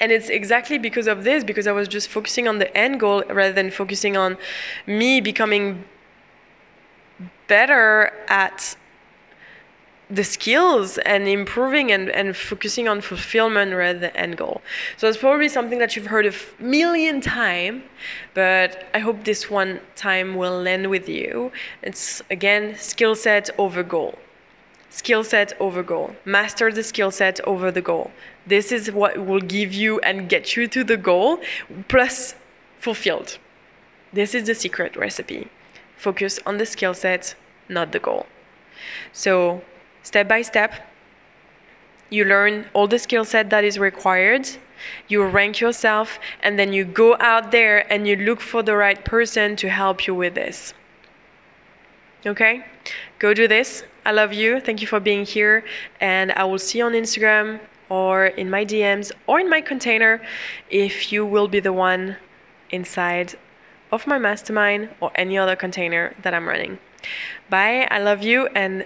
And 0.02 0.14
it's 0.14 0.30
exactly 0.30 0.78
because 0.78 1.08
of 1.08 1.26
this 1.26 1.44
because 1.44 1.68
i 1.68 1.74
was 1.74 1.88
just 1.88 2.08
focusing 2.08 2.48
on 2.48 2.60
the 2.60 2.76
end 2.78 3.00
goal 3.00 3.24
rather 3.30 3.54
than 3.54 3.70
focusing 3.70 4.16
on 4.16 4.38
me 4.88 5.20
becoming 5.20 5.84
better 7.48 8.14
at 8.30 8.78
the 10.10 10.24
skills 10.24 10.98
and 11.00 11.28
improving 11.28 11.92
and, 11.92 12.10
and 12.10 12.36
focusing 12.36 12.88
on 12.88 13.00
fulfillment 13.00 13.76
rather 13.76 14.00
than 14.00 14.16
end 14.16 14.38
goal. 14.38 14.62
So 14.98 15.08
it's 15.08 15.18
probably 15.18 15.50
something 15.50 15.78
that 15.80 15.96
you've 15.96 16.08
heard 16.08 16.26
a 16.26 16.34
million 16.60 17.22
times, 17.22 17.84
but 18.34 18.88
I 18.94 19.00
hope 19.00 19.24
this 19.24 19.50
one 19.50 19.80
time 19.96 20.36
will 20.36 20.62
land 20.62 20.90
with 20.90 21.08
you. 21.08 21.52
It's 21.84 22.24
again 22.32 22.76
skill 22.76 23.16
set 23.16 23.50
over 23.60 23.84
goal. 23.84 24.18
Skill 24.90 25.24
set 25.24 25.54
over 25.60 25.84
goal. 25.84 26.16
Master 26.26 26.72
the 26.72 26.82
skill 26.82 27.12
set 27.12 27.40
over 27.42 27.72
the 27.72 27.82
goal. 27.82 28.10
This 28.48 28.72
is 28.72 28.92
what 28.92 29.24
will 29.24 29.42
give 29.42 29.72
you 29.72 30.00
and 30.00 30.28
get 30.28 30.56
you 30.56 30.68
to 30.68 30.84
the 30.84 30.98
goal 30.98 31.40
plus 31.88 32.34
fulfilled. 32.80 33.38
This 34.12 34.34
is 34.34 34.48
the 34.48 34.56
secret 34.56 34.96
recipe. 34.96 35.50
Focus 35.96 36.40
on 36.48 36.58
the 36.58 36.66
skill 36.66 36.96
set, 36.96 37.36
not 37.68 37.92
the 37.92 38.00
goal. 38.00 38.26
So 39.14 39.62
step 40.10 40.28
by 40.28 40.42
step. 40.42 40.72
You 42.10 42.26
learn 42.26 42.66
all 42.74 42.88
the 42.88 42.98
skill 42.98 43.26
set 43.26 43.52
that 43.52 43.64
is 43.64 43.78
required. 43.78 44.50
You 45.08 45.24
rank 45.24 45.60
yourself, 45.60 46.18
and 46.42 46.58
then 46.58 46.74
you 46.74 46.84
go 46.84 47.16
out 47.20 47.52
there 47.52 47.78
and 47.94 48.08
you 48.08 48.16
look 48.16 48.42
for 48.42 48.64
the 48.64 48.76
right 48.76 49.02
person 49.06 49.56
to 49.58 49.70
help 49.70 50.08
you 50.08 50.16
with 50.16 50.34
this. 50.34 50.74
Okay? 52.26 52.66
Go 53.20 53.36
do 53.36 53.48
this. 53.48 53.84
I 54.04 54.12
love 54.12 54.34
you. 54.34 54.60
Thank 54.60 54.82
you 54.82 54.88
for 54.88 55.00
being 55.00 55.26
here. 55.26 55.64
And 56.02 56.32
I 56.32 56.44
will 56.44 56.58
see 56.58 56.80
you 56.80 56.86
on 56.86 56.94
Instagram 56.94 57.60
or 57.90 58.28
in 58.42 58.50
my 58.50 58.66
DMs 58.66 59.12
or 59.28 59.40
in 59.40 59.48
my 59.48 59.62
container 59.62 60.22
if 60.72 61.12
you 61.12 61.24
will 61.24 61.48
be 61.48 61.60
the 61.60 61.74
one 61.74 62.18
inside 62.72 63.36
of 63.92 64.08
my 64.08 64.18
mastermind 64.18 64.90
or 65.02 65.12
any 65.14 65.38
other 65.38 65.56
container 65.56 66.16
that 66.24 66.34
I'm 66.34 66.48
running. 66.48 66.80
Bye. 67.50 67.88
I 67.92 68.00
love 68.00 68.24
you 68.24 68.48
and 68.56 68.86